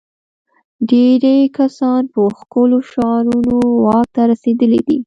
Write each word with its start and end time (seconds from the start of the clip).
ډېری 0.89 1.37
کسان 1.57 2.01
په 2.13 2.21
ښکلو 2.37 2.77
شعارونو 2.91 3.57
واک 3.83 4.07
ته 4.15 4.21
رسېدلي 4.31 4.79
دي. 4.87 4.97